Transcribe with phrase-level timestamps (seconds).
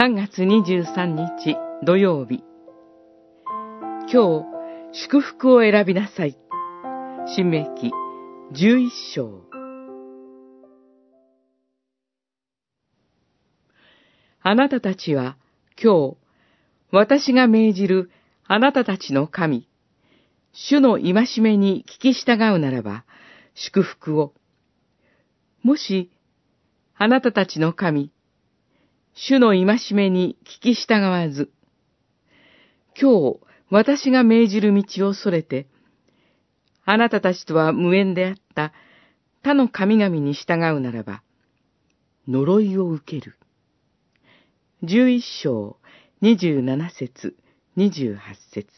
[0.00, 2.44] 3月23日土曜日。
[4.08, 4.46] 今日、
[4.92, 6.38] 祝福を選びなさい。
[7.26, 7.90] 新明記
[8.52, 9.42] 11章。
[14.40, 15.36] あなたたちは
[15.82, 16.16] 今日、
[16.92, 18.12] 私が命じる
[18.46, 19.66] あなたたちの神、
[20.52, 23.04] 主の戒めに聞き従うならば、
[23.54, 24.32] 祝福を。
[25.64, 26.12] もし、
[26.96, 28.12] あなたたちの神、
[29.20, 31.50] 主の戒めに聞き従わず、
[32.96, 35.66] 今日私が命じる道をそれて、
[36.84, 38.72] あなたたちとは無縁であった
[39.42, 41.24] 他の神々に従うならば、
[42.28, 43.36] 呪いを受ける。
[44.84, 45.78] 十一章、
[46.20, 47.36] 二十七節、
[47.74, 48.68] 二十八節。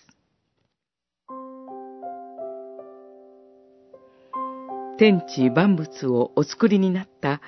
[4.96, 7.42] 天地万物をお作りになった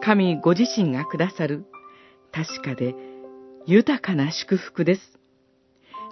[0.00, 1.66] 神ご自身がくださる
[2.38, 2.94] 確かで
[3.66, 5.00] 豊かな祝福です。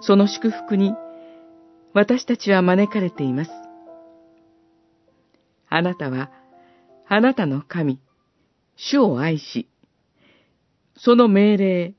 [0.01, 0.93] その祝福に
[1.93, 3.51] 私たちは招かれています。
[5.69, 6.29] あなたは
[7.07, 8.01] あなたの神、
[8.75, 9.69] 主を愛し、
[10.97, 11.93] その命令、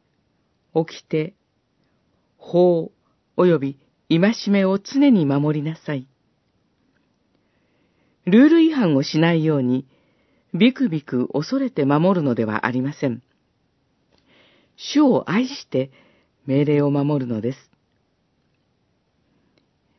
[0.75, 1.35] 起きて、
[2.37, 2.93] 法
[3.39, 3.79] 及び
[4.11, 6.07] 戒めを常に守りなさい。
[8.27, 9.87] ルール違反をしないように、
[10.53, 13.23] ビクビク恐れて守るのではありません。
[14.79, 15.91] 主を愛して
[16.47, 17.59] 命令を守るのです。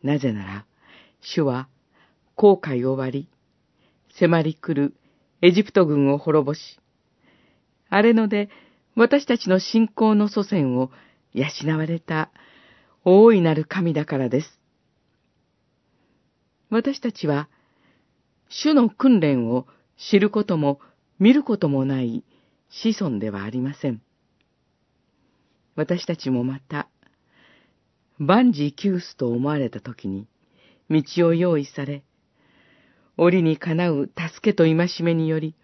[0.02, 0.66] なぜなら、
[1.22, 1.67] 主は
[2.35, 3.30] 後悔を割り、
[4.17, 4.95] 迫り来る
[5.41, 6.80] エジプト軍を滅ぼし、
[7.89, 8.50] あれので
[8.95, 10.89] 私たちの信仰の祖先を
[11.33, 12.31] 養われた
[13.03, 14.59] 大いなる神だからです。
[16.69, 17.50] 私たちは、
[18.47, 20.79] 主の訓練を知ることも
[21.19, 22.23] 見ることもない
[22.69, 24.01] 子孫ではありません。
[25.79, 26.90] 私たちもまた、
[28.17, 30.28] 万事休すと思われた時に、
[30.90, 32.03] 道を用意され、
[33.16, 35.56] 折にかなう助けと戒めにより、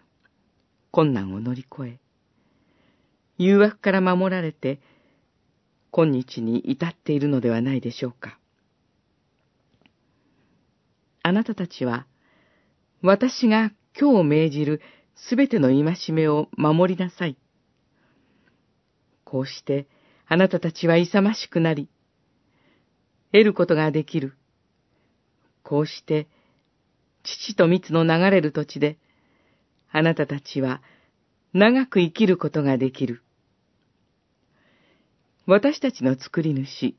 [0.91, 1.99] 困難を乗り越え、
[3.37, 4.79] 誘惑から守られて、
[5.91, 8.39] 今日に至っているのではないでしょうか。
[11.23, 12.07] あなたたちは、
[13.01, 14.81] 私が今日命じる
[15.17, 17.35] すべての戒めを守りなさい。
[19.25, 19.89] こうして、
[20.27, 21.87] あなたたちは勇ましくなり、
[23.31, 24.33] 得ることができる。
[25.63, 26.27] こうして、
[27.23, 28.97] 父と蜜の流れる土地で、
[29.91, 30.81] あなたたちは
[31.53, 33.23] 長く生きることができる。
[35.45, 36.95] 私たちの作り主、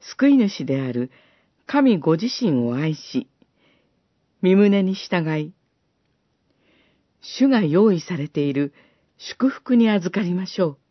[0.00, 1.10] 救い主である
[1.66, 3.28] 神ご自身を愛し、
[4.42, 5.52] 身胸に従い、
[7.20, 8.74] 主が用意されている
[9.16, 10.81] 祝福に預かりましょう。